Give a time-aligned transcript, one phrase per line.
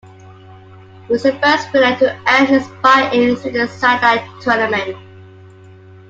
[1.05, 4.97] He was the first winner to earn his buy-in through a satellite tournament.